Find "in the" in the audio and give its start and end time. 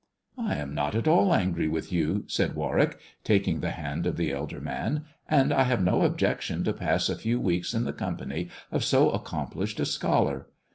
7.75-7.93